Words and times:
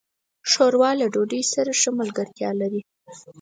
ښوروا 0.51 0.91
له 0.99 1.05
ډوډۍ 1.13 1.43
سره 1.53 1.71
ښه 1.79 1.89
ملګرتیا 1.99 2.49
لري. 2.61 2.81